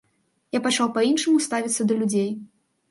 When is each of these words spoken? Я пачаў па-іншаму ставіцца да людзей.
Я 0.57 0.61
пачаў 0.67 0.87
па-іншаму 0.95 1.45
ставіцца 1.49 1.81
да 1.91 2.01
людзей. 2.03 2.29